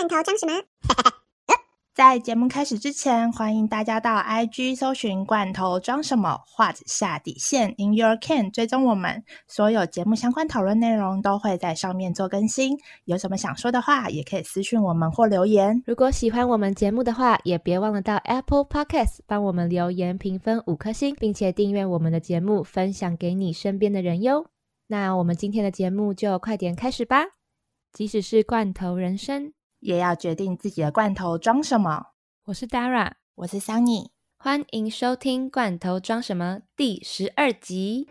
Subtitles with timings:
[0.00, 0.54] 罐头装什么？
[1.94, 9.22] 在节目开始之前，欢迎大家到 IG 搜寻“罐头装什么”或者下底线 In Your Can 追踪我们。
[9.46, 12.78] 所有节目相关讨论内容都会在上面做更新。
[13.04, 15.82] 有什么想说的话，也可以私讯我们或留言。
[15.86, 24.46] 如果喜欢我们节目的话，也别忘了到 Apple Podcast 帮我们留言评分五颗星，并且订阅我们的节目，分享给你身边的人哟。
[24.86, 27.26] 那我们今天的节目就快点开始吧。
[27.92, 32.12] 即使是罐头人生，也要决定自己的罐头装什么。
[32.44, 38.08] 我是 Dara，我是 Sunny，欢迎收听《罐头装什么》第十二集。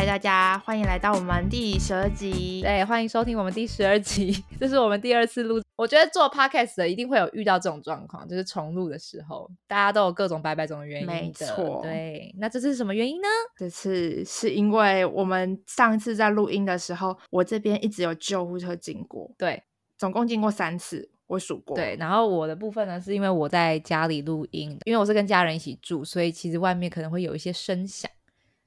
[0.00, 2.62] 嗨，大家欢迎来到我们第十二集。
[2.62, 4.42] 对，欢迎收听我们第十二集。
[4.58, 5.60] 这是我们第二次录。
[5.76, 11.06] 我觉得做 podcast 的一定会有遇到这种状况，就是重录的时候，大家都有各种百百种的原因。
[11.06, 12.34] 没错，对。
[12.38, 13.28] 那这次是什么原因呢？
[13.58, 19.30] 这次是因为我们上次在录音的时候，我这边一直有救护车经过。
[19.36, 19.62] 对，
[19.98, 21.76] 总共经过三次，我数过。
[21.76, 28.10] 对，然后我的部分呢，是因为我在家里录音，因为我是跟家人一起住，所以其实外面可能会有一些声响。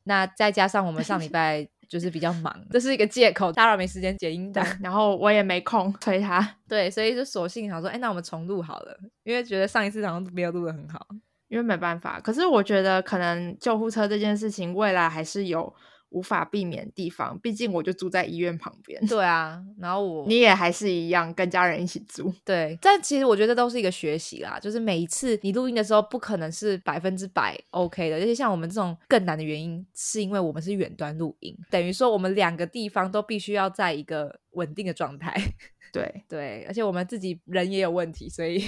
[0.03, 11.05] 那再加上我们上礼 拜就是比较忙，这是一个借口，当然没时间剪音档，然后我也没空 催他，对，所以就索性想说，哎，那我们重录好了，因为觉得上一次好像没有录的很好，
[11.49, 12.19] 因为没办法。
[12.19, 15.73] 可是我觉得可能救护车这件事情，未来还是有。
[16.13, 19.03] 无法避免的地方，毕竟我就住在医院旁边。
[19.07, 22.31] 对啊，然后我你也还是一样跟家人一起住。
[22.45, 28.17] 对，但其实我觉得都是一个学习啦，就是每一次你录音的时候，不可能是百分之百 OK 的。
[28.17, 35.33] 而且像我们这种更难的原因，是因为我们是远端录音，等于说我们两个地方都必须要在一个稳定的状态。
[35.91, 38.59] 对对，而且我们自己人也有问题，所以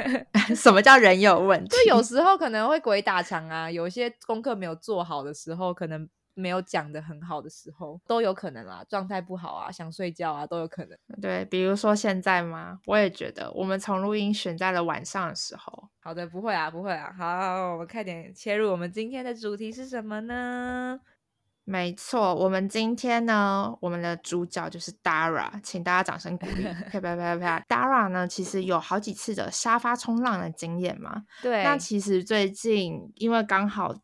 [0.56, 1.70] 什么叫人有问题？
[1.70, 6.08] 就有时候可能会鬼打墙啊，有一些功课没有做好的时候，可能。
[6.34, 10.98] 没有讲的很好的时候都有可能啦，状态不好啊，想睡觉啊都有可能。
[11.22, 12.80] 对，比如说现在吗？
[12.86, 15.88] 我也觉得，我们从录音选在了晚上的时候。
[16.00, 17.14] 好的，不会啊，不会啊。
[17.16, 21.00] 好，我们快点切入，我们今天的主题是什么呢？
[21.64, 26.64] 没错，我们今天呢，我们的主角就是 Dara，请大家掌声鼓励。
[26.92, 27.60] 啪啪啪啪。
[27.68, 31.22] Dara 呢，其实有好几次的沙发冲浪的经验嘛。
[31.40, 31.62] 对。
[31.62, 33.94] 那其实最近因为刚好。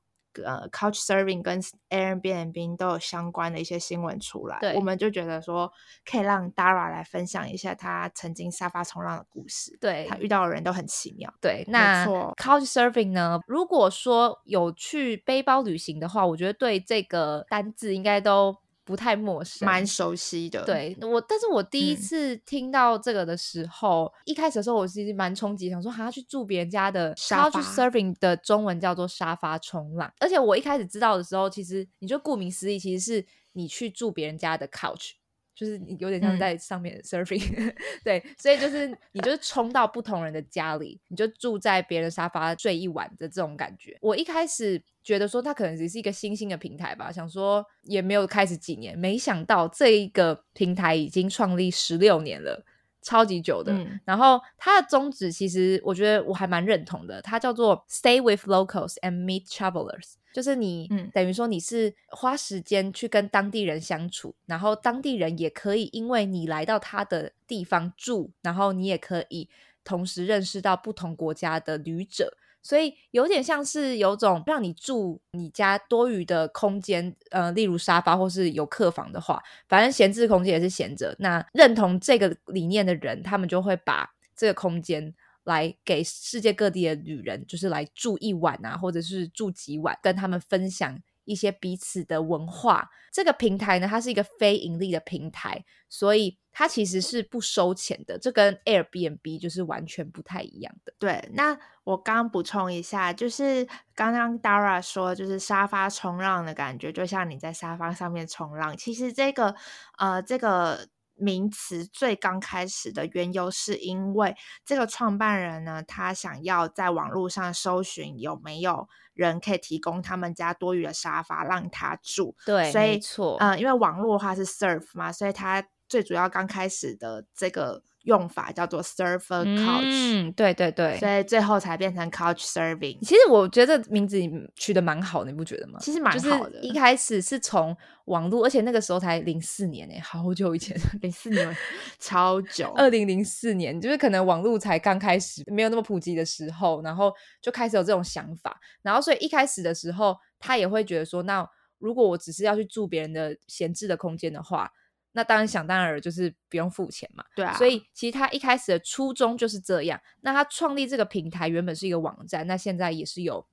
[0.44, 1.60] 呃，Couch Serving 跟
[1.90, 5.72] Airbnb 都有相关的一些新闻出来，我们就觉得说
[6.04, 9.76] 可以让 Dara 来分享一下他曾经沙发冲浪的故事。
[9.80, 11.32] 对他遇到的人都很奇妙。
[11.40, 13.40] 对，那 Couch Serving 呢？
[13.46, 18.56] 如果说有去背包旅行的话，我觉得对这个单字应该都。
[18.90, 20.64] 不太陌生，蛮熟悉的。
[20.64, 27.60] 对我，但是我第一次听到这个的时候，一开始的时候我其实蛮冲击，想说还要去住别人家的沙发。
[27.62, 35.12] Surfing 的中文叫做沙发冲浪，而且我一开始知道的时候，其实你就顾名思义，其实是你去住别人家的 couch。
[35.60, 37.70] 就是你有点像在上面 surfing，
[38.02, 43.94] 对，所以就是你就是冲到不同人的家里，你就住在别人沙发睡一晚的这种感觉。
[44.00, 52.64] 我一开始觉得说它可能只是一个新兴的平台吧，想说也没有开始几年，没想到这一个平台已经创立十六年了。
[53.02, 53.72] 超级久的，
[54.04, 69.48] 然后它的宗旨其实我觉得我还蛮认同的，它叫做 Stay with locals and meet travelers，就是你等于说你是花时间去跟当地人相处，然后当地人也可以因为你来到他的地方住，然后你也可以
[69.82, 72.36] 同时认识到不同国家的旅者。
[72.62, 81.14] 所以有点像是有种让你住你家多余的空间，呃，例如沙发或是有客房的话，反正闲置空间也是闲着。
[81.18, 90.98] 那认同这个理念的人，他们就会把这个空间来给世界各地的女人，就是来住一晚啊，或者是住几晚，跟他们分享。
[91.30, 98.18] 一些彼此的文化，这个平台呢，它是一个非盈利的平台，所以它其实是不收钱的。
[98.18, 100.92] 这跟 Airbnb 就是完全不太一样的。
[100.98, 108.76] 对，那我刚补充一下，就是刚刚 Dara 说，就是沙发冲浪的感觉，就像你在沙发上面冲浪。
[108.76, 109.54] 其实这个
[109.98, 110.88] 呃，这个
[111.20, 114.34] 名词最刚开始的缘由，是因为
[114.64, 118.88] 这个创办人呢，他想要在网络上搜寻有没有。
[119.12, 127.82] 人可以提供他们家多余的沙发让他住，对，所以错，嗯，因为网络的话是 surf 嘛，所以他最主要刚开始的这个。
[128.04, 132.98] 用法叫做 server couch，嗯，对对对，所以最后才变成 couch serving。
[133.00, 134.18] 其实我觉得名字
[134.56, 135.78] 取得蛮好，你不觉得吗？
[135.80, 136.60] 其实蛮好的。
[136.60, 137.76] 一开始是从
[138.06, 141.56] 网络，而且那个时候才零四年诶，好久以前， 零四年
[141.98, 147.12] 超久，二零零四年，就是可能网络才刚开始，没有那么普及的时候，然后
[147.42, 151.46] 就开始有这种想法，然后所以一开始的时候，他也会觉得说，那
[151.78, 154.70] 如果我只是要去住别人的闲置的空间的话，
[155.12, 157.24] 那当然想当然就是不用付钱嘛。
[157.34, 160.00] 对啊，所以其实他一开始的初衷就是这样。
[160.20, 163.46] 那他创立这个平台原本是一个网站，那现在也是有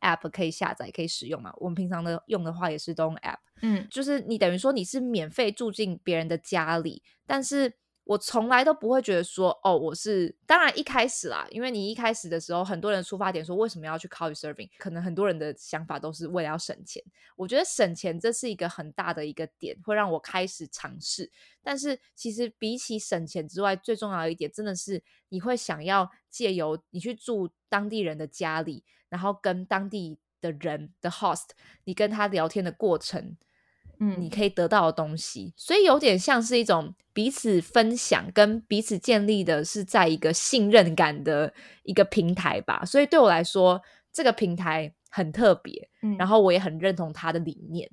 [0.00, 1.52] App 可以下载可以使用嘛。
[1.56, 7.74] 我们平常的用的话也是都用 App，嗯，就是你等于说你是免费住进别人的家里，但是。
[8.06, 17.02] 我从来都不会觉得说，哦，我是当然一开始啦，因为你一开始的时候，很多人出发点说为什么要去靠雨 serving，可能很多人的想法都是为了要省钱。
[17.34, 21.28] 我觉得省钱这是一个很大的一个点，会让我开始尝试。
[21.64, 31.48] 但是其实比起省钱之外，最重要的一点，真的是你会想要借由你去住当地人的家里，然后跟当地的人的 host，
[31.82, 33.36] 你跟他聊天的过程。
[33.98, 41.52] 嗯，你可以得到的东西，所以有点像是一种彼此分享跟彼此建立的，是在一个信任感的
[41.82, 42.84] 一个平台吧。
[42.84, 43.80] 所以对我来说，
[44.12, 47.90] 这个平台很特别，嗯，然后我也很认同他的理念。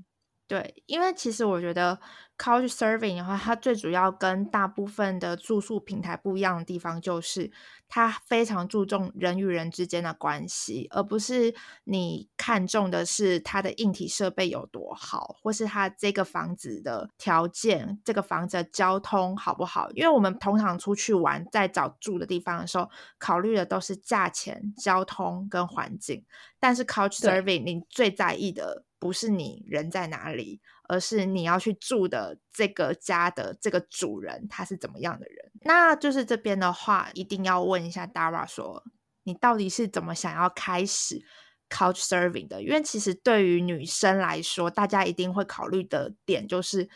[0.53, 1.99] 对，因为其实我觉得
[2.37, 7.51] Couch Surfing 的话，它最主要跟大部分的住宿平台不一样的地方，就是
[7.89, 11.55] 它非常注重人与人之间的关系，而不是
[11.85, 19.89] 你看重的是它的硬体设备有多好，或是它这个房子的条件，这个房子的交通好不好。
[19.95, 26.23] 因为我们通常出去玩，在找住的地方的时候，考虑的都是价钱、交通跟环境，
[26.59, 28.83] 但是 Couch Surfing 你最在意的。
[29.03, 35.51] 不是你人在哪里，而是你要去住的这个家的这个主人他是怎么样的人。
[35.63, 38.81] 那就是这边的话，一定要问一下 Dara 说，
[39.23, 41.21] 你到底是怎么想要开始
[41.69, 42.63] Couch Serving 的？
[42.63, 46.87] 因为其实对于女生来说，大家一定会考虑的点就是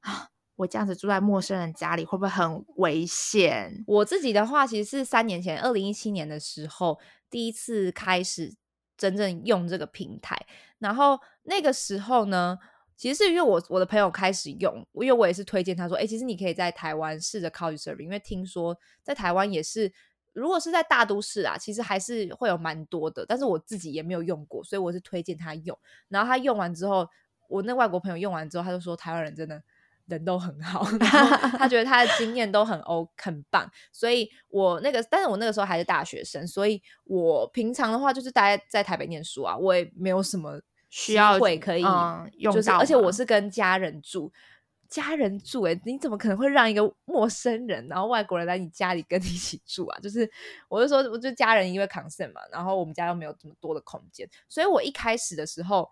[0.00, 3.82] 啊，我这样子住在陌生人家里会不会很危险？
[3.86, 7.00] 我自己的话，其实是三年前，二零一七年的时候，
[7.30, 8.54] 第一次开始。
[9.04, 10.34] 真正用这个平台，
[10.78, 12.58] 然后那个时候呢，
[12.96, 19.92] 其实是因为我我的朋友开始用，因为我也是推荐他说，哎，其实你可以在台湾试着 Couch Surfing，因为听说在台湾也是，
[20.32, 25.78] 如果是在大都市啊，其实还是会有蛮多的，但是我自己也没有用过，所以我是推荐他用。
[26.08, 27.06] 然后他用完之后，
[27.50, 29.62] 我那外国朋友用完之后，他就说台湾人真的。
[30.06, 40.60] 人都很好， 然后他觉得他的经验都很 O 很棒，所以我那个，但是我那个时候还是大学生，所以我平常的话就是待在台北念书啊，我也没有什么
[40.90, 44.30] 需要会可以用到，而且我是跟家人住，
[44.88, 49.98] 家人住，哎，你怎么可能会让一个陌生人，然后外国人来你家里跟你一起住啊？
[50.00, 50.30] 就是
[50.68, 55.90] 我就说，我就家人因为 concern 嘛，然后我们家又没有这么多的空间，所以我一开始的时候。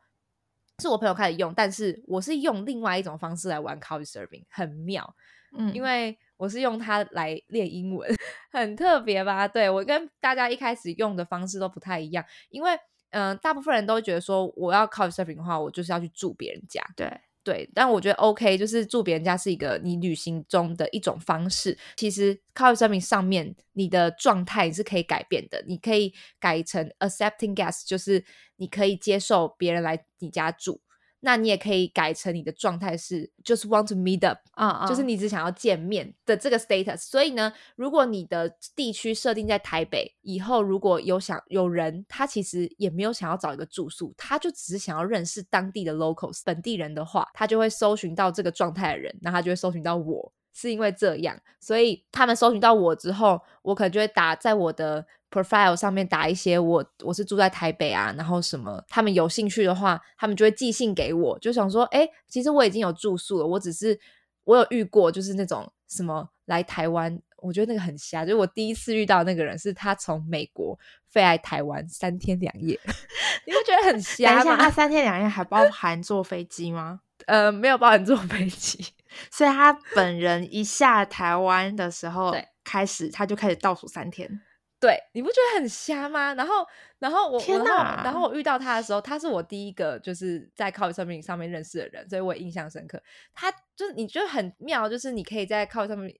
[0.82, 5.14] 是我朋友开始用，但是我是用另外一种方式来玩 Couch Surfing，很妙。
[5.56, 8.11] 嗯，因为我是用它来练英文，
[8.50, 9.46] 很特别吧？
[9.46, 12.70] 对我跟大家一开始用的方式都不太一样，因为
[13.11, 16.82] 嗯，大部分人都觉得说，我要 Couch Surfing 的话，我就是要去住别人家。
[16.96, 17.08] 对。
[17.44, 21.77] 对，但我觉得 OK，就是住别人家是一个你旅行中的一种方式。
[21.97, 28.25] 其实 Couch Surfing 上面你的状态是可以改变的，你可以改成 Accepting Guest，就是
[28.56, 30.81] 你可以接受别人来你家住。
[31.25, 36.97] 那你也可以改成你的状态是 just want to meet up，啊就是你只想要见面的这个 status。
[36.97, 55.07] 所以呢，如果你的地区设定在台北，以后如果有想有人，他其实也没有想要找一个住宿，他就只是想要认识当地的 locals 本地人的话，他就会搜寻到这个状态的人，那他就会搜寻到我，是因为这样，所以他们搜寻到我之后，我可能就会打在我的。
[55.33, 63.99] Profile 上面打一些我我是住在台北啊，然后什么他们有兴趣的话，他们就会寄信给我，就想说，哎，其实我已经有住宿了，我只是
[64.45, 72.79] 我有遇过，就是那种什么来台湾，我觉得那个很瞎，就是我第一次遇到那个人是他从美国飞来台湾三天两夜，
[73.47, 74.57] 你会觉得很瞎吗？
[74.57, 77.01] 他三天两夜还包含坐飞机吗？
[77.27, 78.85] 呃，没有包含坐飞机，
[79.31, 82.35] 所以他本人一下台湾的时候，
[82.65, 84.41] 开始他就开始倒数三天。
[84.83, 86.35] 对，你不觉得很瞎吗？
[86.35, 86.67] 然后，
[86.99, 87.67] 然后我，然后，
[88.03, 93.01] 然后我遇到他的时候，他是我第一个就是在 Couch 上面上面认识的人，所以我也印象深刻。
[93.33, 96.12] 他就是你觉得很妙，就是你可以在 Couch 上面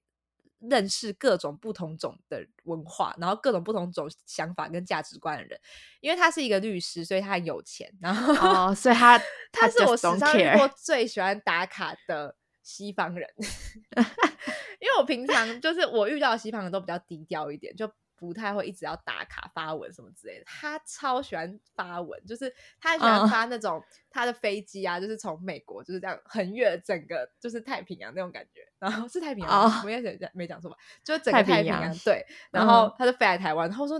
[0.59, 5.59] 认识各种不同种的文化，然后各种不同种想法跟价值观的人。
[5.99, 7.91] 因为他是一个律师，所以他很有钱。
[7.99, 8.33] 然后，
[8.69, 13.29] 哦，所以他 他是我史上遇过最喜欢打卡的西方人。
[14.79, 17.91] 因为我平常就是我遇到西方人都比较低调一点，就。
[18.23, 30.77] 不太会一直要打卡发文什么之类的，他超喜欢发文，就是他喜欢发那种他的飞机啊，就是从美国就是这样横越整个就是太平洋那种感觉，然后 是太平洋，我也讲没讲错吧？
[31.03, 33.99] 就整个太平洋对，然后他就飞来台湾，然后说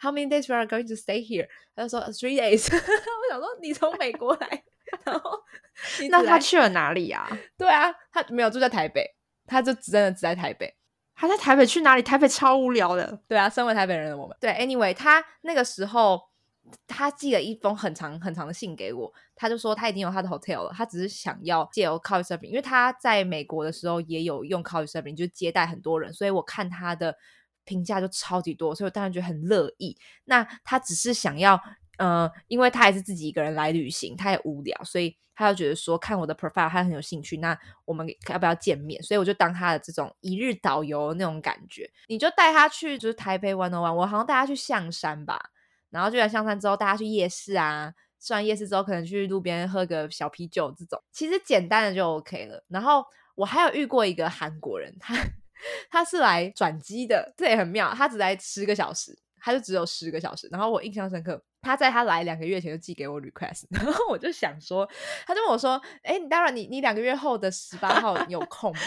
[0.00, 1.48] How many days we are going to stay here？
[1.76, 2.66] 他就说 Three days。
[2.74, 4.64] 我想说你从美国来，
[5.04, 5.42] 然后
[6.10, 7.28] 那他去了哪里啊？
[7.56, 9.04] 对啊，他没有住在台北，
[9.46, 10.72] 他就真的只在台北。
[11.22, 12.02] 他在台北去哪里？
[12.02, 13.16] 台北超无聊的。
[13.28, 16.20] 对啊，身为台北人的我们，对，anyway，他那个时候
[16.88, 27.16] 他寄了一封很长很长的信给我，他就说他已经有他的 hotel 了，他只是想要借由 Couchsurfing，因为他在美国的时候也有用 Couchsurfing，就接待很多人，所以我看他的
[27.62, 29.96] 评价就超级多，所以我当然觉得很乐意。
[30.24, 31.60] 那他只是想要。
[31.98, 37.36] 呃，因为他也是自己一个人来旅行，他也无聊，所以他就觉得说看我的 profile，他很有兴趣。
[37.36, 39.02] 那我们要不要见面？
[39.02, 45.50] 所以我就当他的这种一日导游那种感觉，你就带他去就是台北玩的玩，我好像带他去象山吧，
[45.90, 52.64] 然后去完象山之后带他去夜市啊，吃完夜市之后可能去路边喝个小啤酒这种，其实简单的就 OK 了。
[52.68, 55.14] 然后我还有遇过一个韩国人，他
[55.90, 59.18] 他是来转机的，这也很妙，他只来十个小时。
[59.44, 64.88] 他就只有十个小时，然后我印象深刻，他在他来两个月前就寄给我 request，然后我就想说，
[65.26, 68.80] 他就问我说：“哎，你当然你你两个月后的十八号有 空吗？”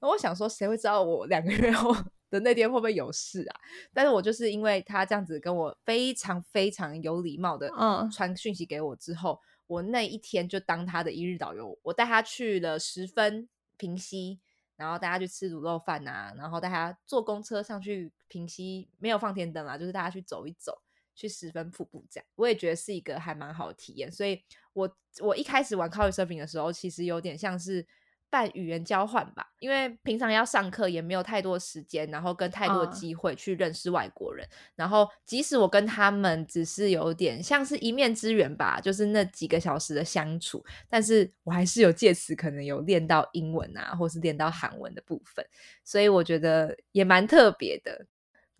[0.00, 1.90] 我想说，谁会知道我两个月后
[2.28, 3.60] 的那天会不会有事啊？
[3.94, 7.70] 但是我就是因为他这样子跟我非常非常有礼貌的
[8.12, 14.40] 传讯息给我之后，我那一天就当他的一日导游，我带他去了十分平息。
[14.76, 20.76] 然后大家去吃卤肉饭呐，然后大家坐公车上去平息，没有放天灯啦，就是大家去走一走，
[21.14, 24.10] 去十分瀑布这样，我也觉得是一个还蛮好的体验。
[24.10, 27.86] 所以，我我一开始玩 Couchsurfing 的时候，其实有点像是。
[28.30, 34.44] 办语言交换吧，因为平常要上课也没有太多时间，然后跟太多机会去认识外国人。
[34.74, 45.46] 然后即使我跟他们只是有点像是一面之缘吧，就是那几个小时的相处，但是我还是有借此可能有练到英文啊，或是练到韩文的部分，
[45.84, 48.04] 所以我觉得也蛮特别的。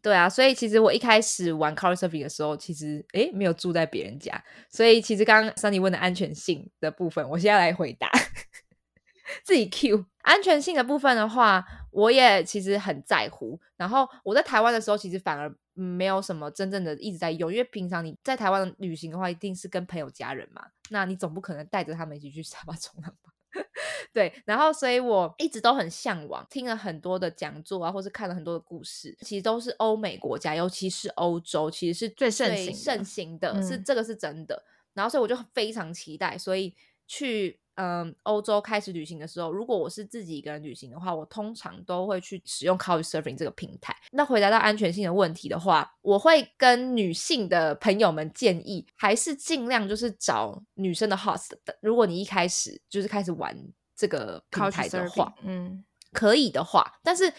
[0.05, 8.11] 对啊，所以其实我一开始玩 Couchsurfing 的时候，其实诶没有住在别人家，所以其实刚刚 Sunny 问的安全性的部分，我现在来回答。
[9.43, 13.59] 自己 Q 安全性的部分的话，我也其实很在乎。
[13.79, 23.33] 然后我在台湾的时候，其实反而没有什么真正的一直在用，因为平常你在台湾旅行的话，一定是跟朋友家人嘛，那你总不可能带着他们一起去沙发冲浪吧？
[24.13, 24.33] 对。
[24.45, 34.63] 然后，所以我一直都很向往，听了很多的讲座啊，或是看了很多的故事，其实都是欧美国家，尤其是欧洲，其实是最盛行盛行的，是这个是真的。
[34.93, 36.75] 然后，所以我就非常期待，所以
[37.07, 37.61] 去。
[37.77, 43.97] 嗯，欧洲开始旅行的时候，如果我是自己一个人旅行的话，我通常都会去使用 Couchsurfing 这个平台。
[44.13, 51.77] 那回答到安全性的问题的话，我会跟女性的朋友们建议，还是尽量就是找女生的 host 的。
[51.81, 53.57] 如果你一开始就是开始玩
[53.97, 57.33] 这个平台的话，嗯，可以的话，但是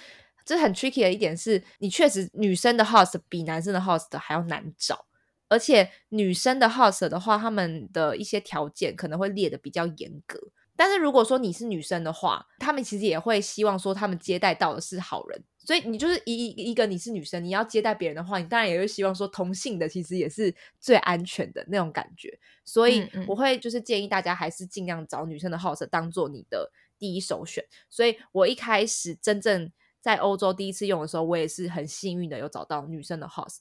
[0.44, 5.06] 这很 tricky 的一点是，你确实女生的 host 比男生的 host 还要难找。
[5.48, 10.40] 而且女生的 host 的话，他们的一些条件可能会列的比较严格。
[10.78, 15.44] 但是如果说你是女生的话，他们其实也会希望说他们接待到的是好人。
[15.58, 22.38] 所以你就是一一个你是女生，你要接待别人的话，你当然也会希望说同性的其实也是最安全的那种感觉。
[22.66, 27.64] 所以我会就是建议大家还是尽量找女生的 host 当做你的第一首选。
[27.90, 29.72] 所以我一开始真正
[30.02, 33.60] 在欧洲第一次用的时候，我也是很幸运的有找到女生的 host。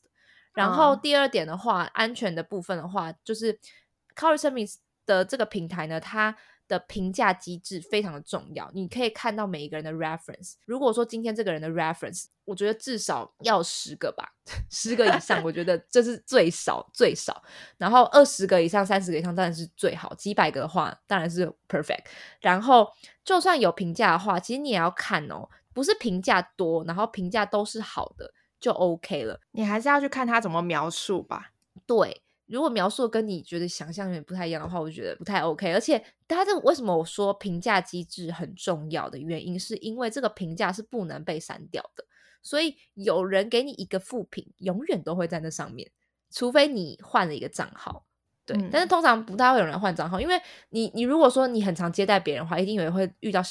[0.54, 3.58] 然后第二点的话，安全的部分的话，就是
[4.16, 6.34] Couchsurfing 的这个平台呢，它
[6.66, 8.70] 的评价机制非常的重要。
[8.72, 10.54] 你可以看到每一个人的 reference。
[10.64, 14.26] 如果说今天这个人的 reference，我觉得至少要十个吧，
[14.70, 17.42] 十个以上，我觉得这是最少最少。
[17.76, 22.04] 然后二十个以上、三十个以上当然是最好，几百个的话当然是 perfect。
[22.40, 22.90] 然后
[23.24, 28.32] 就算有评价的话，其实你也要看哦，不是评价多，然后评价都是好的。
[28.60, 31.52] 就 OK 了，你还是要去看他怎么描述吧。
[31.86, 35.72] 对，如果描述跟你觉得想象有点不太一样的话，我就觉得不太 OK。
[35.72, 42.04] 而且，他这为什么我说评价机制很重要的原因，是因为这个评价是不能被删掉的。
[42.42, 45.90] 所以，有人给你一个负评，永远都会在那上面，
[46.30, 48.06] 除非你换了一个账号。
[48.46, 53.42] 对，但是通常不太会有人换账号，因为你，你如果说你很常接待别人的话，一定也会遇到。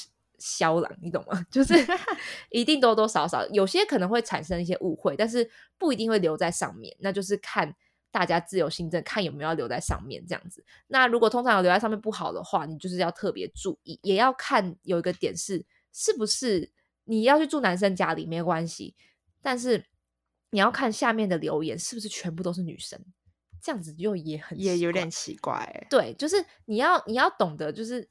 [0.46, 1.42] 肖朗，你懂吗？
[1.50, 1.72] 就是
[2.52, 6.94] 一定多多少少有些可能会产生一些误会，但是不一定会留在上面。
[7.00, 7.74] 那就是看
[8.10, 10.62] 大家自由行政，看有没有要留在上面这样子。
[10.86, 16.70] 那如果通常有留在上面不好的话，你就是要特别注意，也要看有一个点是是不是
[17.04, 18.94] 你要去住男生家里没关系，
[19.40, 19.86] 但是
[20.50, 23.00] 你要看下面的留言是不是全部都是女生，
[23.62, 25.86] 这样子就也很也有点奇怪。
[25.88, 28.06] 对，就是你要你要懂得就是。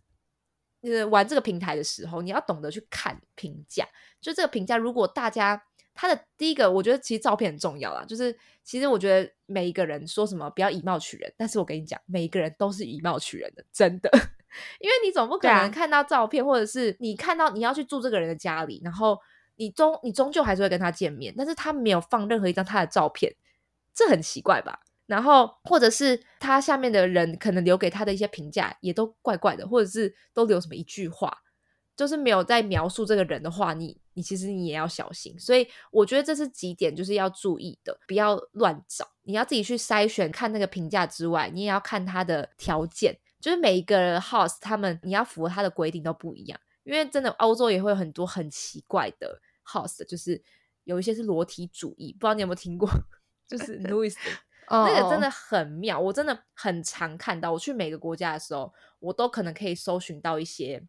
[0.84, 3.88] 呃，玩这个平台的时候，你要懂得去看评价。
[4.22, 5.62] 就这个评价，如果大家
[5.94, 8.04] 他的第一个，我觉得其实照片很重要啦。
[8.06, 14.10] 就是其实我觉得每一个人说什么不要以貌取人，但是我跟你讲，每一个人都是以貌取人的，真的。
[14.80, 19.18] 因为你总不可能看到照片，或者是你看到你要去住这个人的家里，然后
[19.56, 23.34] 你终你终究还是会跟他见面，但是他没有放任何一张他的照片，
[23.96, 24.80] 这很奇怪吧？
[25.06, 31.38] 然后或者是他下面的人可能留给他的一些评价也都怪怪的，或者是都留什么一句话，
[31.96, 35.38] 就是没有在描述这个人的话，你你其实你也要小心。
[35.40, 43.18] 所以我觉得这是几点就是要注意的，不要乱找，你要自己去筛选看那个评价之外，你也要看他的条件。
[43.40, 50.42] 就是每一个 house，他们你要符合他的规定都不一样，因为真的欧洲也会有很多很奇怪的 house，就是
[50.86, 52.90] 有一些是裸体主义，不知道你有没有听过？
[53.46, 54.16] 就是 Louis，
[54.70, 57.52] 那个真的很妙，我真的很常看到。
[57.52, 60.84] 我去每个国家的时候，我都可能可以搜寻到一些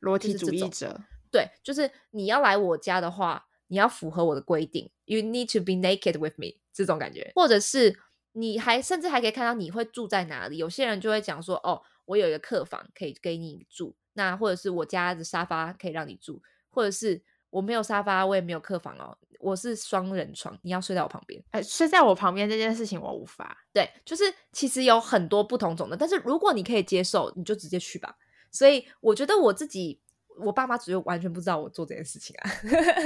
[0.00, 1.00] 裸体主义者。
[1.30, 7.98] 对，就是你要来我家的话，你要符合我的规定，You need to be naked with me 这种感觉，或者是
[8.32, 10.56] 你还甚至还可以看到你会住在哪里。
[10.56, 11.82] 有些人就会讲说，哦。
[12.06, 17.22] 我有一个客房可以给你住，那或者是我家的沙发可以让你住，或者是
[17.54, 21.40] 我没有沙发，我也没有客房哦，我是双人床，你要睡在我旁边。
[21.52, 23.56] 哎，睡在我旁边这件事情我无法。
[23.72, 28.16] 对，就是其实有很多不同种的，但是如果你可以接受，你就直接去吧。
[28.50, 30.00] 所以我觉得我自己，
[30.44, 32.50] 我爸妈只有完全不知道我做这件事情啊，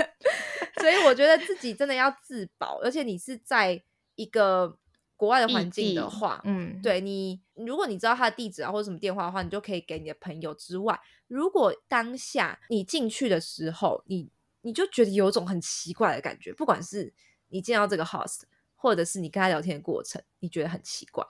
[0.80, 3.82] 所以我觉得自己真的要自保，而且你是在
[4.14, 4.78] 一个。
[5.18, 10.54] 国外的环境的话，嗯，对你，如果你知道他的地址啊或者什么电话的话，你就可以给你的朋友。
[10.54, 14.30] 之外，如果当下你进去的时候，你
[14.68, 17.10] 你就觉得有种很奇怪的感觉，不管是
[17.48, 18.42] 你见到这个 host，
[18.76, 21.24] 或者是你跟他聊天的过程，你觉得很奇怪，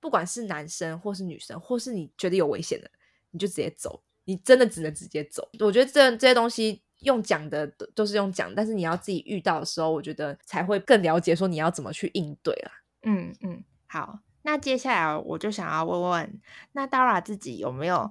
[0.00, 2.90] 不管是男生或是女生，或是你觉得有危险的，
[3.30, 5.46] 你就直接走，你真的只能直接走。
[5.60, 12.72] 我觉得这这些东西用讲的都是用讲，但是你要自己遇到的时候，我觉得才会更了解说你要怎么去应对啦。
[13.02, 16.40] 嗯嗯，好，那接下来我就想要问问，
[16.72, 18.10] 那 Dara 自己有没有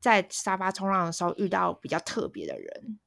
[0.00, 3.00] 在沙发冲浪的时候遇到比较特别的人？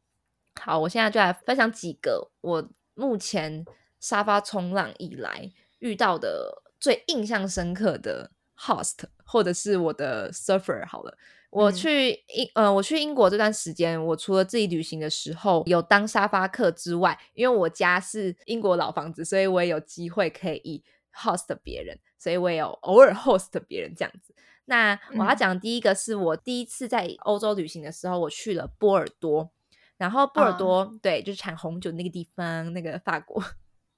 [0.60, 3.66] 好，我现在就来分享几个我目前
[4.00, 10.86] 沙发冲浪以来遇到的最印象深刻的 host，或者是我的 surfer。
[10.88, 11.18] 好了。
[11.50, 20.84] 我去英呃，我去英国这段时间，我除了自己旅行的时候有当沙发客之外，因为我家是英国老房子，所以我也有机会可以。
[21.20, 24.36] host 别人，所以我也有偶尔 host 别人这样子。
[24.66, 29.50] 那我要讲第一个是我第一次在欧洲旅行的时候，我去了波尔多，
[29.98, 33.44] 然后波尔多对，就是产红酒那个地方，那个法国。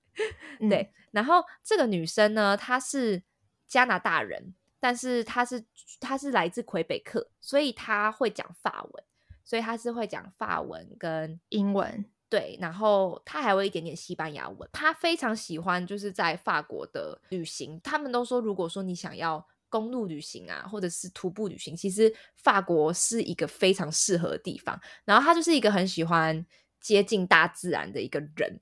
[0.70, 3.22] 对，然后这个女生呢，她是
[3.68, 5.64] 加拿大人，但是她是
[6.00, 9.04] 她是来自魁北克，所以她会讲法文，
[9.46, 12.06] 所以她是会讲法文跟英文。
[12.30, 14.70] 对，然后他还会一点点西班牙文。
[14.72, 17.82] 他非常喜欢就是在法国的旅行。
[17.84, 24.80] 他们都说，如果说你想要公路旅行啊，或者是徒步旅行，其实法国是一个非常适合的地方。
[25.06, 26.46] 然后他就是一个很喜欢
[26.82, 28.60] 接近大自然的一个人。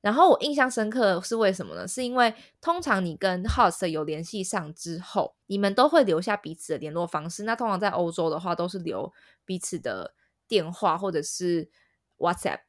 [0.00, 1.88] 然后我印象深刻是为什么呢？
[1.88, 7.44] 是因为通常你跟 host 有联系上之后，你们都会留下彼此的联络方式。
[7.44, 9.10] 那通常在欧洲的话，都是留
[9.46, 10.14] 彼此的
[10.46, 11.70] 电话或者是
[12.18, 12.60] WhatsApp。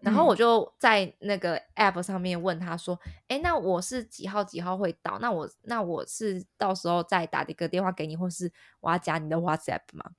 [0.00, 5.18] 然后我就在那个 app 上面问他说：“哎，那我是几号几号会到？
[5.18, 10.10] 那我那我是到时候再打一个电话给你，或是我要加你的 WhatsApp 吗？”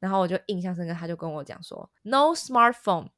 [0.00, 3.08] 然后我就印象深刻，他就跟我讲说：“No smartphone,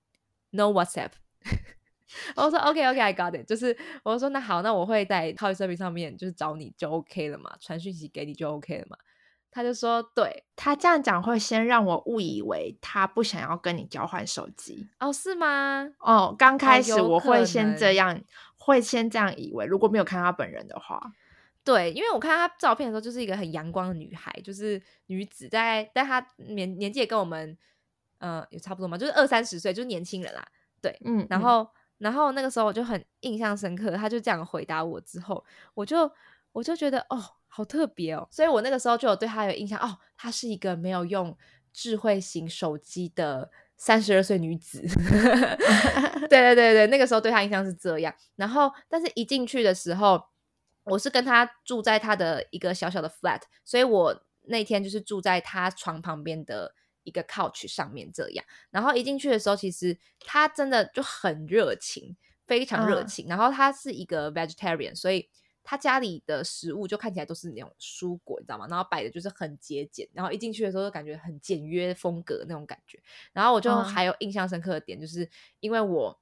[0.50, 1.10] no WhatsApp。
[2.36, 8.78] ”我说：“OK, OK, I got it。”就是我说：“那好，那我会在 c o u c h Surfing 上面就是找你就 OK 了嘛，传讯息给你就 OK
[8.78, 8.96] 了嘛。”
[9.52, 15.88] 他就说：“对他这样讲会先让我误以为他不想要跟你交换手机哦，是吗？
[15.98, 18.20] 哦，刚开始我会先这样，
[18.56, 21.12] 会先这样以为，如果没有看他本人的话，
[21.64, 27.58] 对，因为我看他照片的时候就是一个很阳光的女孩，就是女子，在但她年年纪也跟我们
[28.18, 30.46] 呃也差不多嘛，就是二三十岁，就是年轻人啦，
[30.80, 36.08] 对，嗯，然后然后那个时候我就很印象深刻，他就这样回答我之后，我就
[36.52, 37.20] 我就觉得哦。”
[37.52, 41.36] 好特别哦，所以我那个时候就有对她有印象哦，她是一个没有用
[41.72, 44.80] 智慧型手机的三十二岁女子。
[46.30, 48.14] 对对对对，那个时候对她印象是这样。
[48.36, 50.22] 然后，但是一进去的时候，
[50.84, 58.44] 我是跟她住在她的一个小小的 flat，所以我那天就是住在她床旁边的一个 couch 上面这样。
[58.70, 63.26] 然后一进去的时候，其实她真的就很热情，非常热情。
[63.28, 65.28] 然后她是一个 vegetarian，所以。
[65.62, 68.66] 他家里的食物就看起来都是那种蔬果，你知道吗？
[68.68, 73.00] 然后摆的就是很节俭，然后一进去的时候就感觉很简约风格那种感觉。
[73.32, 75.28] 然后我就还有印象深刻的点，就是
[75.60, 76.18] 因为我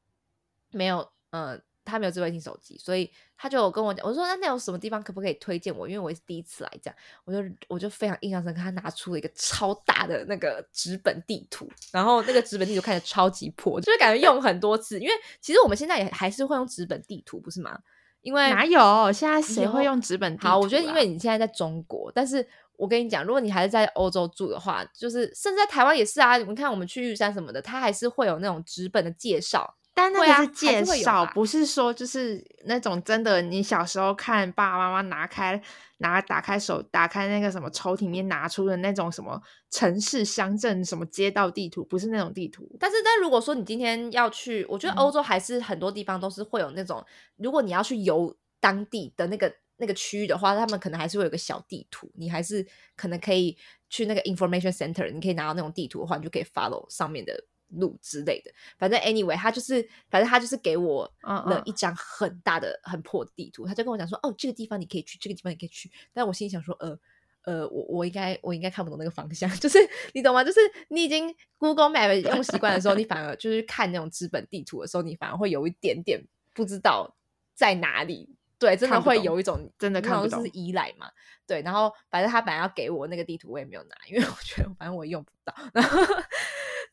[0.70, 5.88] 没有呃，他没有智慧型手机，所以他就跟我讲，我说那那有什么地方可不可以推荐我？
[5.88, 15.00] 因为我是第一次来，这样我就我就非常印象深刻，他拿出了一个超大的那个纸本地图，然后那个纸本地图看着超级破，就是感觉用很多次。
[15.00, 17.80] 因为其实我们现在也还是会用纸本地图，不是吗？
[18.20, 20.36] 因为哪有现在谁会用纸本？
[20.38, 26.36] 好，我觉得因为你现在在中国，但是我跟你讲，如果你还是在欧洲住的话，就是甚至在台湾也是啊。
[26.36, 29.74] 你看我们去玉山什么的，它还是会有那种纸本的介绍。
[29.98, 33.42] 但那个是介绍，不是说就是那种真的。
[33.42, 35.60] 你小时候看爸爸妈妈拿开
[35.96, 42.64] 拿打开手打开那个什么抽屉里面拿出的那种什么城市乡镇什么街道地图，不是那种地图。
[42.78, 47.04] 但是，但如果说你今天要去，我觉得欧洲还是很多地方都是会有那种，
[47.36, 53.58] 如果你要去游当地的那个那个区域的话，他们可能还是会有个小地图，你还是可能可以
[53.90, 57.44] 去那个 information center，你可以拿到那种地图的话，你就可以 follow 上面的。
[57.70, 65.90] 路之类的，反正 anyway，他就是，反正他就是给我了一张很大的、很破的地图，他就跟我讲说，哦，这个地方你可以去，这个地方你可以去。
[66.12, 66.98] 但我心里想说，呃
[67.42, 69.78] 呃，我我应该我应该看不懂那个方向， 就是
[70.12, 70.42] 你懂吗？
[70.44, 76.22] 就是你已经 Google Map 用习惯的时候，你反而就是看那种资本地图的时候，你反而会有一点点
[76.54, 77.16] 不知道
[77.54, 78.34] 在哪里。
[78.60, 81.08] 对，真的会有一种真的看不懂，是依赖嘛？
[81.46, 85.54] 对，然后反正他本来要给我那个地图，我也没有拿，因为我觉得反正我用不到。
[85.72, 85.96] 然 后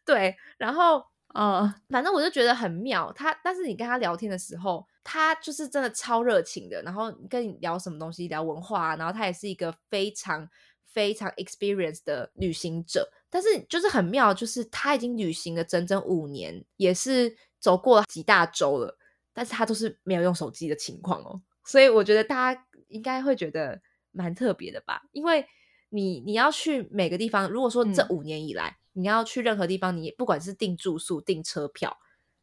[0.05, 3.11] 对，然后呃，反正我就觉得很妙。
[3.13, 6.81] 他，但是你跟他聊天的时候，他就是真的超热情的。
[6.83, 10.47] 然后跟你聊什么东西，聊文化，啊然后他也是一个非常
[10.85, 13.11] 非常 experience 的旅行者。
[13.29, 18.97] 但是就是很妙，就是他已经旅行了整整五年，也是走过几大洲了，
[19.33, 21.41] 但是他都是没有用手机的情况哦。
[21.65, 25.45] 所以我觉得大家应该会觉得蛮特别的吧，因为
[25.89, 31.97] 你你要去每个地方，如果说这五年以来你要去任何地方，你不管是订住宿、订车票，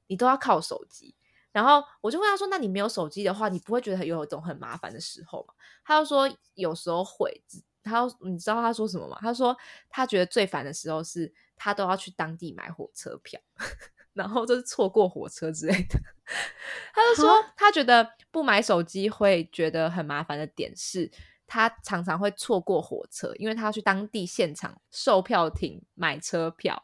[0.07, 1.15] 你都要靠手机。
[1.51, 7.43] 然后我就问他说：“那你没有手机的话，你不会觉得有一种很麻烦的时候吗？”他就说：“有时候会。”
[7.85, 9.19] 他你知道他说什么吗？
[9.21, 9.57] 他说
[9.91, 13.41] 他觉得最烦的时候是他都要去当地买火车票。
[14.15, 15.99] 然后就是错过火车之类的，
[16.93, 21.11] 他就说他觉得不买手机会觉得很麻烦的点是，
[21.53, 26.83] 他常常会错过火车，因为他要去当地现场售票亭买车票。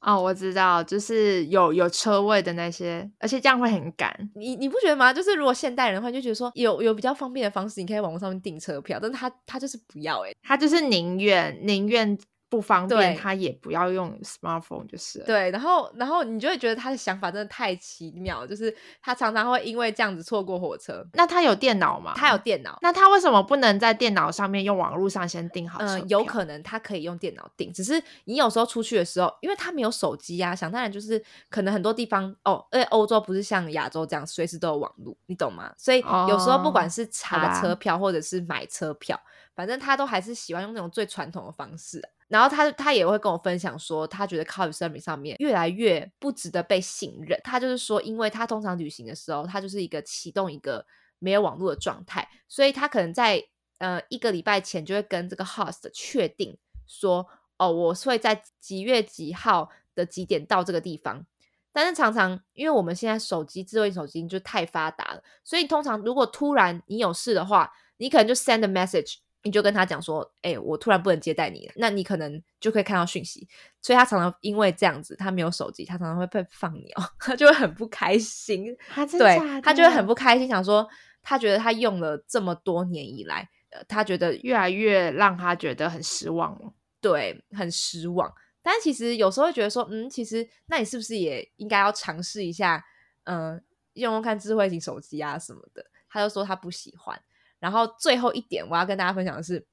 [0.00, 4.12] 哦，我知道，就是有有车位的那些，而且这样会很赶。
[4.34, 5.12] 你你不觉得吗？
[5.12, 12.18] 就是如果现代人的话，就觉得说有有比较方便的方式，你可以网络上面订车票，但是他他就是不要，诶他就是宁愿宁愿。
[12.50, 15.18] 不方便，他也不要用 smartphone 就是。
[15.24, 21.06] 对，然后，然后你就会觉得他的想法真的太奇妙，就是他常常会因为这样子错过火车。
[21.12, 22.14] 那他有电脑吗？
[22.16, 22.78] 他有电脑。
[22.80, 25.78] 那他为什么不能在电脑上面用网络上先订好？
[25.80, 35.72] 嗯，有可能他可以用电脑订，只是你有时候出去的时候，因为他没有手机啊，想当然就是可能很多地方哦，因为欧洲不是像亚洲这样随时都有网络，你懂吗？
[35.76, 39.20] 所以有时候不管是查车票或者是买车票，
[39.54, 42.02] 反正他都还是喜欢用那种最传统的方式。
[42.28, 47.40] 然后他他也会跟我分享说，他觉得 Couchsurfing 上面越来越不值得被信任。
[47.42, 50.84] 他就是说，因为他通常旅行的时候，他就是一个启动一个
[51.18, 53.42] 没有网络的状态，所以他可能在
[53.78, 61.24] 呃一个礼拜前就会跟这个 host 确定说，哦，我会在几月几号的几点到这个地方。
[61.72, 69.16] 但是常常因为我们现在手机智慧手机就太发达了，所以通常如果突然你有事的话，你可能就 send a message。
[69.42, 73.48] 你就跟他讲说，哎，我突然不能接待你了，那你可能就可以看到讯息。
[73.80, 78.76] 所以他常常因为这样子，他没有手机，他常常会被放鸟， 他就会很不开心。
[79.16, 80.86] 对，他就会很不开心，想说
[81.22, 86.72] 他觉得他用了这么多年以来，呃，他觉得越来越让他觉得很失望了。
[87.00, 88.32] 对，很失望。
[88.60, 92.84] 但其实有时候会觉得说，嗯，其实那你是不是也应该要尝试一下，
[93.24, 93.62] 嗯，
[93.94, 95.86] 用用看智慧型手机啊什么的？
[96.10, 97.18] 他就说他不喜欢。
[97.58, 99.66] 然后最后一点，我要跟大家分享的是，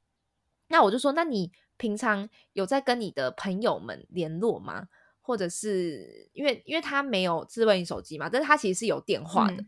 [0.67, 4.87] 那我就说，那你平常有在跟你的朋友们联络吗？
[5.21, 9.65] 或者是因为因为他没有智慧型手机嘛，但是他其实是有电话的，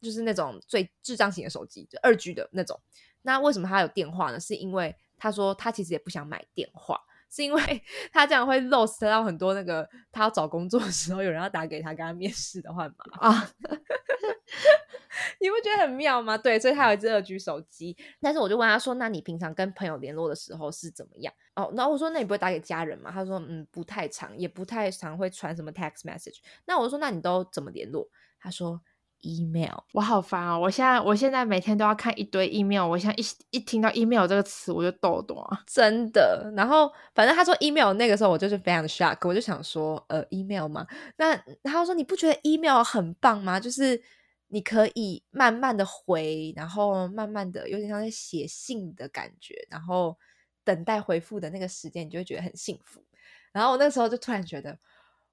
[0.00, 2.80] 就是那种最智障型的手机，就二 G 的那种。
[3.22, 4.38] 那为什么他有电话呢？
[4.38, 13.50] 是因为他说他其实也不想买电话，是因为 他这样会 lost 到很多那个他要找工作的时候有人要打给他跟他面试的话嘛啊。
[15.40, 16.36] 你不觉得很妙吗？
[16.38, 17.96] 对，所以他有一只二 G 手机。
[18.20, 28.08] 但是我就问他说：“那你平常跟朋友联络的时候是怎么样？”哦，然后我说：“那你不会打给家人吗？”他说：“嗯，不太常，也不太常会传什么 text message。”那我说：“那你都怎么联络？”
[28.40, 28.80] 他说
[29.22, 30.58] ：“email。”我好烦啊！
[30.58, 32.88] 我现在我现在每天都要看一堆 email。
[32.88, 36.52] 我现在一一听到 email 这个词，我就抖抖啊，真的。
[36.56, 39.18] 然后反正他说 email 那个时候，我就是非常的 shock。
[39.28, 40.86] 我就想说：“呃，email 吗？”
[41.18, 44.00] 那他说：“你不觉得 email 很棒吗？”就是。
[44.52, 50.16] 你可以慢慢的回，然后慢慢的有点像在写信的感觉，然后
[50.64, 53.00] 等待回复的那个时间，你就会觉得很幸福。
[53.52, 54.76] 然后我那时候就突然觉得，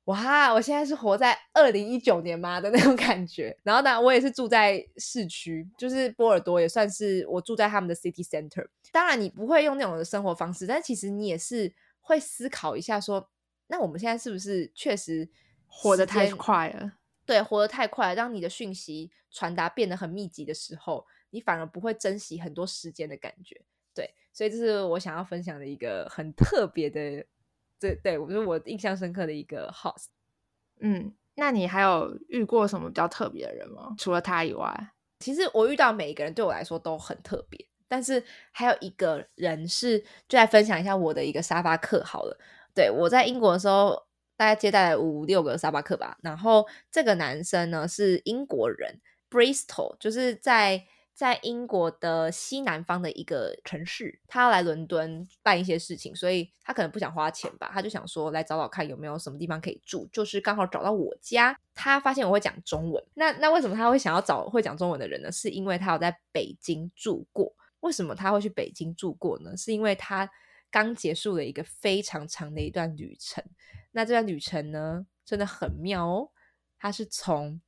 [0.06, 3.58] 哇，我现在是活在二零一九年吗的那种感觉。
[3.63, 8.67] 然后呢，我也是住在市区，就是波尔多也算是我住在他们的 city center。
[8.91, 13.30] 当然你不会用那种的生活方式，但其实你也是会思考一下，说
[13.67, 15.27] 那我们现在是不是确实
[15.67, 16.93] 活得太快了？
[17.28, 23.62] 对，活得太快，让你的讯息传达变得很密集的时候，你反而不会珍惜很多时间的感觉。
[23.94, 27.26] 对，所以这是我想要分享的一个很特别的，
[27.78, 30.06] 这，对我觉得我印象深刻的一个 house。
[30.80, 33.94] 嗯，那你还有遇过什么比较特别的人吗？
[33.98, 42.40] 除了他以外，其实我遇到每一个人对我来说都很特别，但是还有一个人是，就来分享一下我的一个沙发客好了。
[42.74, 44.07] 对我在英国的时候。
[44.38, 65.32] 大概接待五六个沙巴克吧，然后这个男生呢是英国人，Bristol，就是在在英国的西南方的一个城市，他要来伦敦办一些事情，所以他可能不想花钱吧，他就想说来找找看有没有什么地方可以住，就是刚好找到我家，他发现我会讲中文，那那为什么他会想要找会讲中文的人呢？
[65.32, 69.58] 是因为他有在北京住过，为什么他会去北京住过呢？
[69.58, 70.30] 是因为他
[70.69, 73.43] 刚结束了一个非常长的一段旅程。
[73.91, 76.30] 那这段旅程呢，真的很妙哦。
[76.80, 77.60] 他是从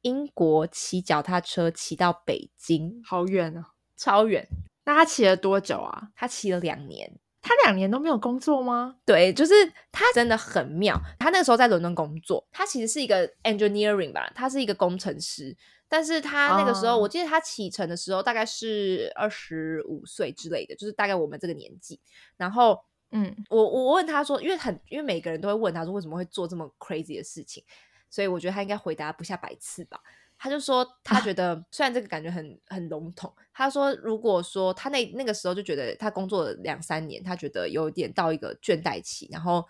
[0.00, 4.48] 英国骑脚踏车骑到北京，好远啊，超远。
[4.84, 6.10] 那他骑了多久啊？
[6.14, 7.18] 他骑了两年。
[7.42, 8.96] 他两年都没有工作吗？
[9.04, 9.52] 对，就是
[9.92, 10.98] 他真的很妙。
[11.18, 15.56] 他那个时候在伦敦工作，他其实是一个 engineering 吧，他是一个工程师。
[15.88, 22.00] 但是他那个时候，我记得他启程的时候大概是二十五岁之类的，就是大概我们这个年纪。
[22.36, 22.80] 然后。
[23.12, 27.62] 嗯，我我问他说，因为很因为每个人都会问他说为什么会做这么 crazy 的事情，
[28.10, 30.00] 所以我觉得他应该回答不下百次吧。
[30.38, 39.64] 他就说他觉 得虽然这个感觉很很笼统，他说如果说他那那个时候就觉得他工作了两三年，他觉得有点到一个倦怠期，然后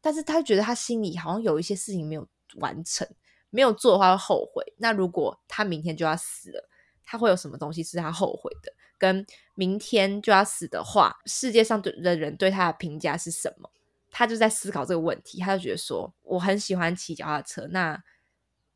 [0.00, 3.08] 但是他觉得他心里好像有一些事情没有完成，
[3.48, 4.62] 没有做的话会后悔。
[4.76, 6.68] 那如果他明天就要死了，
[7.10, 8.72] 他会有什么东西是他后悔的？
[8.96, 13.68] 跟明天就要死的话，世界上对的人对他的评价是什么？
[14.12, 15.40] 他就在思考这个问题。
[15.40, 18.00] 他就觉得说，我很喜欢骑脚踏车，那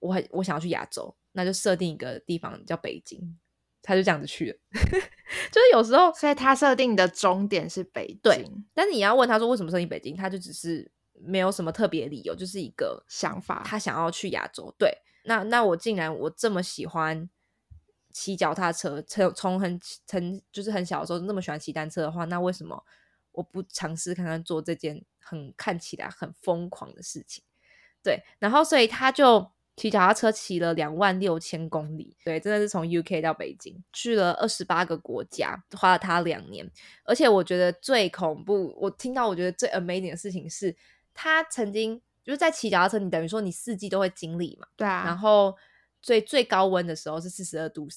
[0.00, 3.38] 我很我想要去亚洲，那就设定一个地方叫北京。
[3.80, 4.58] 他就这样子去了。
[4.82, 8.66] 就是有时候，所以他设定的终点是北京。
[8.74, 14.74] 但是你要问他说为什么设定北京，他就只是没有什么特别理由，就是一个想法，他想要去亚洲。
[14.76, 14.92] 对，
[15.26, 17.30] 那那我竟然我这么喜欢。
[18.14, 22.80] 骑脚踏车，从从很从就是很小的时候那么喜欢骑单车的话，那为什么
[23.32, 27.42] 我不尝试看看做这件很看起来很疯狂的事情？
[28.04, 36.70] 对，然后所以他就骑脚踏车骑了两万六千公里，对，真的是从 UK 到北京，去了二十八个国家，花了他两年。
[37.02, 40.76] 而且我觉得最恐怖，我听到我觉得最 amazing 的事情是，
[41.12, 45.52] 他曾经就是在骑脚踏车，你等于说你四季都会经历嘛，对啊，然后。
[46.04, 47.88] 最最高温的时候是四十二度，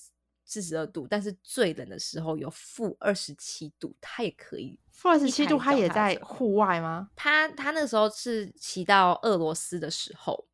[0.45, 4.79] 四十二度，但是最冷的时候有负二十七度，它也可以。
[4.89, 7.09] 负二十七度，它也在户外吗？
[7.17, 10.47] 它它那个时候是骑到俄罗斯的时候，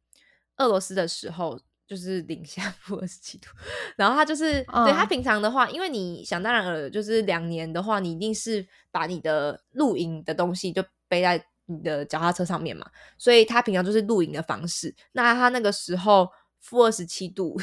[0.58, 3.50] 俄罗斯的时候就是零下负二十七度，
[3.96, 12.90] 然后它就是对它平常的话，因为你想当然了，就是两年的话，你一定是把你的露营的东西就背在你的脚踏车上面嘛，
[13.20, 14.96] 所以他平常就是露营的方式。
[15.12, 16.28] 那他那个时候。
[16.64, 17.60] 负二十七度，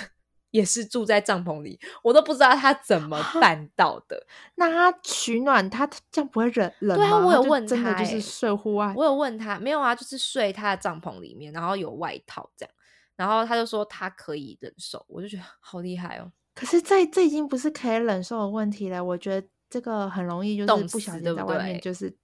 [0.51, 4.27] 也是住在帐篷里，我都不知道他怎么办到的。
[4.57, 7.07] 那他取暖，他这样不会冷冷吗？
[7.07, 8.93] 对啊，我有问他，真的就是睡户外。
[8.95, 12.75] 我有问他，没有啊，就是睡他的帐篷里面，然后有外套这样。
[13.17, 16.31] 然后他就说他可以忍受，我就觉得好厉害哦。
[16.55, 22.15] 可是这这已经不是可以忍受的问题了，我觉得这个很容易就是不小心在外面就是。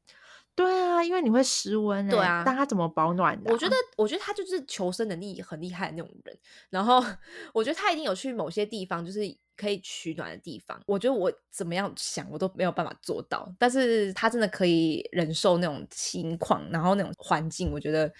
[0.57, 2.09] 对啊，因为你会失温。
[2.09, 3.53] 对啊，但他怎么保暖的？
[3.53, 6.37] 我觉得，我觉得他就是求生能力很厉害的那种人。
[6.71, 7.05] 然后，
[7.53, 9.21] 我觉得他一定有去某些地方，就是
[9.55, 10.81] 可以取暖的地方。
[10.87, 13.47] 我觉得我怎么样想，我都没有办法做到。
[13.59, 18.11] 但是他真的可以忍受那种情况，然后那种环境，我觉得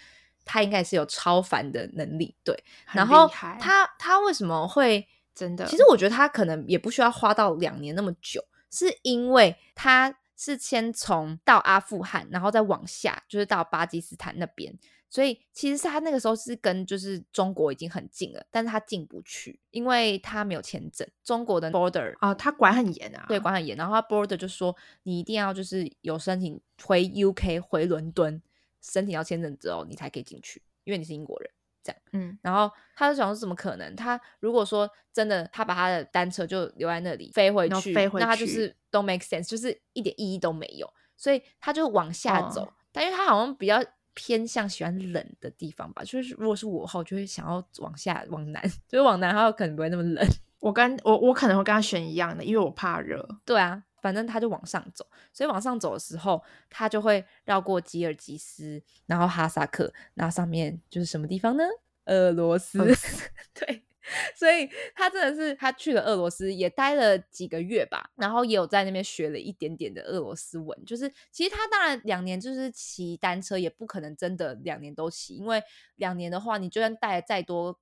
[0.45, 2.35] 他应该是有超凡的能力。
[2.43, 5.65] 对，然后他他为什么会真的？
[5.65, 10.15] 其实我觉得他可能也不需要花到两年那么久，是因为他。
[10.37, 14.77] 是先从到阿富汗，然后再往下，就是到巴基斯坦那边。
[15.09, 21.07] 所以其实是他那个时候是跟就是中国已经很近了，但是他进不去，因为他没有签证。
[21.23, 23.77] 中国的 border 啊，他管很严啊，对，管很严。
[23.77, 28.41] 然后他 border 就说你一定要就是有申请回 UK 回伦敦，
[28.81, 31.49] 申请到签证之后你才可以进去，因为你是英国人。
[31.87, 32.01] 这样。
[32.13, 33.95] 嗯，然后他就想说怎么可能？
[33.95, 40.91] 他如果说真的，他把他的单车就留在那里飞回去，那他就是都 make sense，就是一点意义都没有。
[41.15, 50.27] 所以他就往下走，但因为他好像比较偏向喜欢冷的地方吧，就是如果是我的话，我就会想要往下往南， 就是往南，他可能不会那么冷。
[50.59, 53.27] 我跟我我可能会跟他选一样的，因为我怕热。
[53.45, 61.63] 对啊，反正他就往上走，所以往上走的时候，他就会绕过吉尔吉斯，然后哈萨克，那上面就是什么地方呢？
[62.05, 62.79] 俄罗斯。
[63.53, 63.83] 对。
[64.33, 70.85] 所以他真的是他去了俄罗斯，也待了几个月吧，然后也有在那边学了一点点的俄罗斯文。
[70.85, 75.61] 就是其实他当然两年就是骑单车，也不可能真的两年都骑，因为
[75.95, 77.77] 两年的话，你就算带再多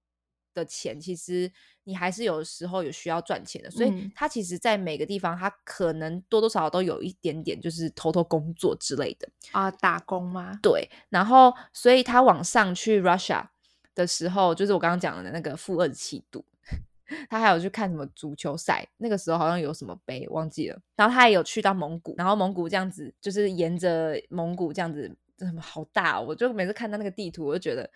[0.56, 1.52] 的钱，其实
[1.84, 3.70] 你还是有时候有需要赚钱的。
[3.70, 10.58] 所以他其实，在每个地方，他可能多多少少都有一点点，就是偷偷工作之类的啊，打工吗？
[10.64, 13.46] 对，然后所以他往上去 Russia。
[13.94, 16.44] 的时候，就是我刚刚讲的那个负二十七度，
[17.32, 20.78] 他还有去看什么足球赛，那个时候好像有什么杯忘记了。
[20.98, 26.20] 然后他也有去到蒙古，然后蒙古这样子，就是沿着蒙古这样子，真的好大。
[26.20, 27.90] 我就每次看到那个地图，我就觉得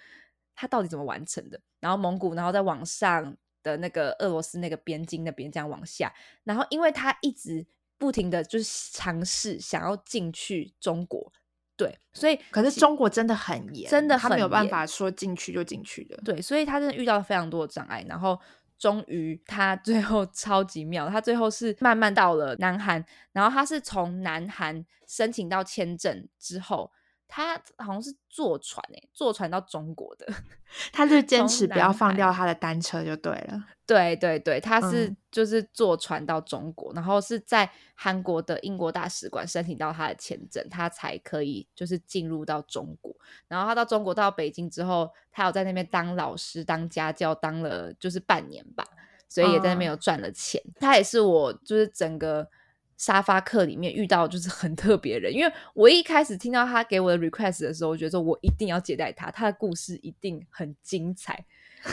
[0.60, 1.58] 他到底怎么完成的？
[1.80, 7.65] 然后蒙古，然后再往上的那个俄罗斯那个边境那边这样往下，然后因为他一直
[7.98, 11.32] 不停的就是尝试想要进去中国。
[11.78, 16.17] 对，所以可是中国真的很严，真的他没有办法说进去就进去的。
[16.26, 18.38] 对，所以他真的遇到了非常多的障碍，然后
[18.78, 26.91] 终于他最后 超级妙，他最后是慢慢到了南韩，然后他是从南韩申请到签证之后。
[27.32, 30.28] 他好像是坐船诶，坐船到中国的，
[30.92, 33.63] 他就坚持不要放掉他的单车就对了。
[33.86, 43.15] 对对对，他是就是坐船到中国，然后是在韩国的英国大使馆申请到他的签证，他才可以就是进入到中国。
[43.48, 48.84] 然后他到中国到北京之后，他有在那边当老师、当家教，当了就是半年吧，
[49.28, 50.60] 所以也在那边有赚了钱。
[50.80, 52.50] 他也是我就是整个。
[52.99, 61.45] 沙发客里面遇到就是 很特别人，因为我一开始听到他给我的 request 的时候，我觉得我一定要接待他，他的故事一定很精彩。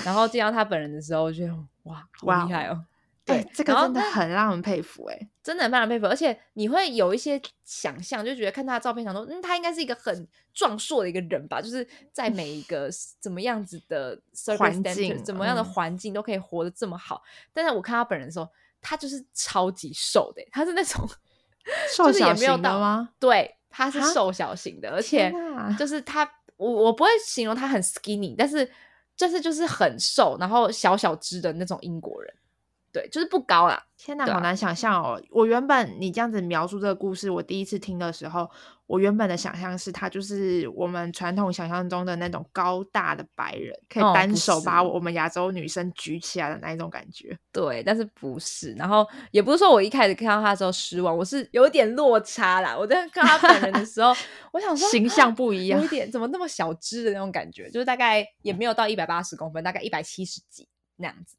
[0.04, 2.84] 然后见到他本人的时候，我觉得哇，好厉害哦！
[3.24, 6.06] 对，这个真的很让人佩服，哎，真的很让人佩服。
[6.06, 11.62] 而且你会有一些想象，就觉得看他的照片，想说，嗯，他应该是一个很壮硕的一个人吧？
[11.62, 12.90] 就是在每一个
[13.22, 14.20] 怎么样子的
[14.58, 17.22] 环境、怎么样的环境都可以活得这么好。
[17.52, 18.48] 但是我看他本人的时候。
[18.80, 21.08] 他就是超级瘦的，他是那种
[21.94, 23.10] 瘦小型的吗？
[23.18, 25.32] 对，他是瘦小型的，而且
[25.78, 28.70] 就是他，我我不会形容他很 skinny，但是
[29.16, 32.34] 就是就是很瘦，然后小小只的那种英国人。
[32.92, 33.84] 对，就是不高啦。
[33.98, 35.20] 天哪，好难想象哦！
[35.30, 38.50] 我原本你这样子描述这个故事，我第一次听的时候，
[38.87, 47.37] 我原本的想象是他就是我们传统想象中的那种高大的白人，可以单手把我们亚洲女生举起来的那一种感觉。
[47.51, 48.72] 对，但是不是。
[48.75, 52.77] 然后也不是说我一开始看到他的时候失望，我是有点落差啦。
[52.79, 54.14] 我在看他本人的时候，
[54.53, 61.37] 我想说形象不一样，有一点怎么那么小只的那种感觉，就是大概也没有到一百八十公分，大概一百七十几那样子。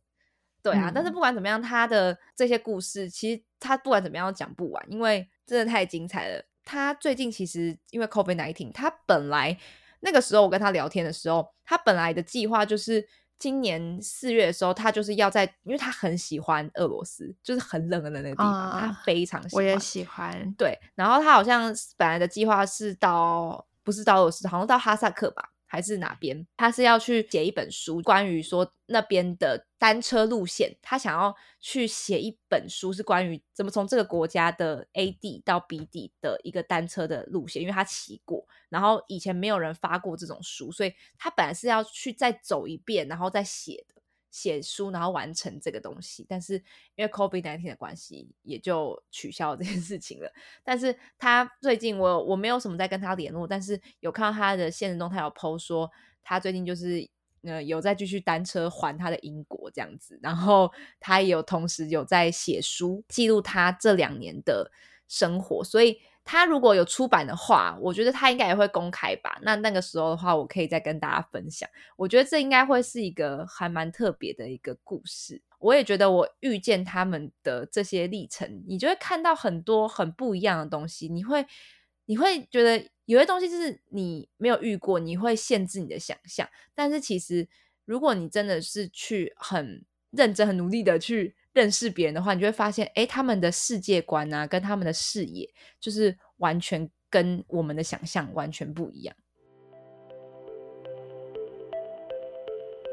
[0.62, 6.44] 对啊，但是不管怎么样，他的这些故事其实他不管怎么样都讲不完，因为真的太精彩了。
[6.68, 9.58] 他最近其实因为 COVID nineteen，他本来
[10.02, 13.08] 那个时候我跟他聊天的时候，他本来的计划就是
[13.40, 19.64] 今年四月的时候，他就是要在，因为他很喜欢俄罗斯，就是很冷的那个地方，他非常喜欢。
[19.64, 20.54] 我也喜欢。
[20.58, 25.52] 对，然后他好像本来的计划是到不是到俄罗斯，好像到哈萨克吧。
[25.68, 26.48] 还是哪边？
[26.56, 30.76] 他是要去写一本书，关于说那边的单车路线。
[30.82, 37.62] 他想要去写一本书，是关于怎么从这个国家的 A 地到 B 地的一个单车的路线。
[37.62, 44.02] 因为他骑过，然后以前没有人发过这种书，所以他本来是要去再走一遍，然后再写的。
[44.38, 46.54] 写书，然后完成这个东西，但是
[46.94, 50.32] 因为 COVID nineteen 的关系，也就取消这件事情了。
[50.64, 55.90] 但是他最近，我我没有什么在跟他联络，但是有看到他的现实中，他有 PO 说，
[56.22, 57.10] 他最近就是
[57.42, 64.72] 呃有在继续单车环他的英国这样子，然后他也有同时有在写书，记录他这两年的
[65.08, 66.00] 生活，所以。
[66.30, 69.40] 他如果有出版的话，我觉得他应该也会公开吧。
[69.42, 71.68] 那那个时候的话，我可以再跟大家分享。
[71.96, 75.42] 我觉得这应该会是一个还蛮特别的一个故事。
[75.60, 81.08] 我也觉得我遇见他们的这些历程，你就会看到很多很不一样的东西。
[81.08, 81.46] 你会
[82.08, 86.46] 你会觉得有些东西就是你没有遇过，你会限制你的想象。
[86.76, 87.48] 但是其实，
[87.86, 91.38] 如果你真的是去很认真、很努力的去。
[91.58, 95.50] 认识别人的话，你就会发现，哎，他们的世界观啊，跟他们的视野，
[95.80, 99.16] 就是完全跟我们的想象完全不一样。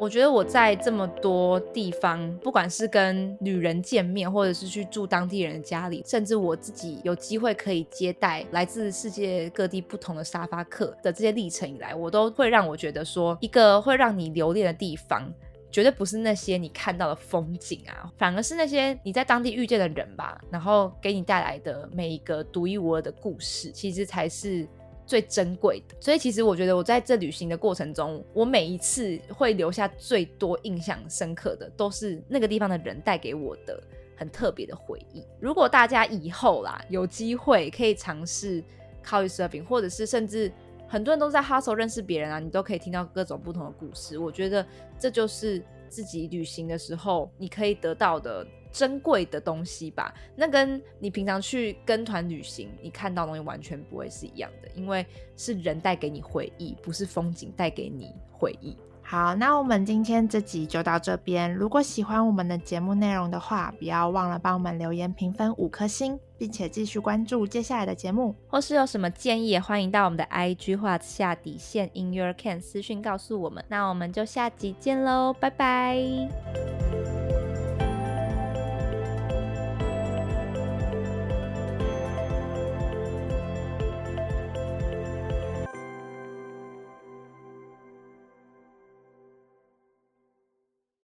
[0.00, 15.30] 我觉得我在这么多地方，不管是跟女人见面，或者是去住当地人的家里，甚至我自己有机会可以接待来自世界各地不同的沙发客的这些历程以来，我都会让我觉得说，一个会让你留恋的地方。
[15.74, 24.68] 绝对不是那些你看到的风景啊，反而是那些你在当地遇见的人吧，然后给你带来的每一个独一无二的故事，其实才是
[25.04, 25.96] 最珍贵的。
[26.00, 33.82] 所以，其实我觉得我在这旅行的过程中，我每一次会留下最多印象深刻的，都是那个地方的人带给我的
[34.14, 35.24] 很特别的回忆。
[35.40, 38.62] 如果大家以后啦有机会可以尝试
[39.04, 40.52] Couch Surfing，或者是甚至。
[40.88, 44.18] 很多人都在 hustle 认识别人啊，你都可以听到各种不同的故事。
[44.18, 44.64] 我觉得
[44.98, 50.12] 这就是自己旅行的时候你可以得到的珍贵的东西吧。
[50.36, 55.06] 那跟你平常去跟团旅行，你看到东西完全不会是一样的，因为
[55.36, 58.76] 是人带给你回忆，不是风景带给你回忆。
[59.06, 61.54] 好，那我们今天这集就到这边。
[61.54, 68.34] 如果喜欢我们的节目内容的话，不要忘了帮我们留言评分五颗星，并且继续关注接下来的节目。
[68.48, 73.64] 或是有什么建议，也欢迎到我们的 IG 画下底线 In Your Can 私讯告诉我们。
[73.66, 77.03] 那我们就下集见喽，拜拜。